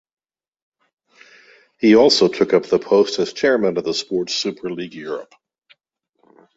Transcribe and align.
He 1.77 1.95
also 1.95 2.27
took 2.27 2.53
up 2.53 2.63
the 2.63 2.79
post 2.79 3.19
as 3.19 3.33
Chairman 3.33 3.77
of 3.77 3.83
the 3.83 3.93
sport's 3.93 4.33
Super 4.33 4.71
League 4.71 4.95
Europe. 4.95 5.35